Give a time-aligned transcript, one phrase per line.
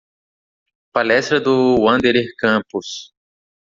[0.91, 3.13] Palestra do Wanderer Campus